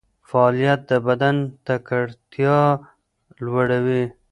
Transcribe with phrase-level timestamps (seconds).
[0.29, 1.35] فعالیت د بدن
[1.67, 2.57] تکړتیا
[3.43, 4.03] لوړوي.